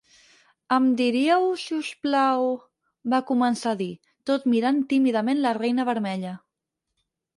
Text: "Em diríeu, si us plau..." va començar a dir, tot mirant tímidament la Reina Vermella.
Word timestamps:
"Em 0.75 0.85
diríeu, 1.01 1.43
si 1.63 1.75
us 1.81 1.91
plau..." 2.07 2.49
va 3.15 3.21
començar 3.29 3.75
a 3.77 3.79
dir, 3.83 3.91
tot 4.31 4.49
mirant 4.55 4.81
tímidament 4.95 5.43
la 5.45 5.57
Reina 5.63 5.87
Vermella. 5.91 6.33